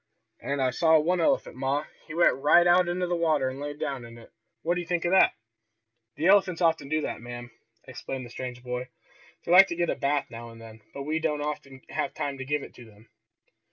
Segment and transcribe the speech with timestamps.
[0.39, 3.77] And I saw one elephant, ma, he went right out in the water and laid
[3.77, 4.31] down in it.
[4.63, 5.33] What do you think of that!"
[6.15, 7.51] "The elephants often do that, ma'am,"
[7.83, 8.89] explained the strange boy.
[9.45, 12.39] "They like to get a bath now and then, but we don't often have time
[12.39, 13.09] to give it to them."